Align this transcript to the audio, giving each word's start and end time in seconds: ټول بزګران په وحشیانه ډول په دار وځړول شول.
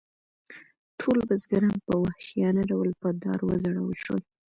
ټول 0.99 1.17
بزګران 1.29 1.75
په 1.87 1.93
وحشیانه 2.03 2.63
ډول 2.71 2.89
په 3.01 3.07
دار 3.23 3.39
وځړول 3.43 3.93
شول. 4.03 4.21